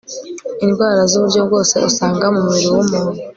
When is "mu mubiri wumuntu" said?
2.33-3.19